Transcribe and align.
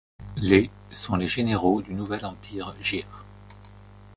Les 0.35 0.71
sont 0.89 1.15
les 1.15 1.27
généraux 1.27 1.83
du 1.83 1.93
nouvel 1.93 2.25
empire 2.25 2.73
Gear. 2.81 3.23